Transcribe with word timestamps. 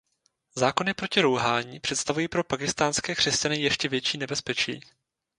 Zákony 0.57 0.93
proti 0.93 1.21
rouhání 1.21 1.79
představují 1.79 2.27
pro 2.27 2.43
pákistánské 2.43 3.15
křesťany 3.15 3.61
ještě 3.61 3.87
větší 3.89 4.17
nebezpečí. 4.17 4.81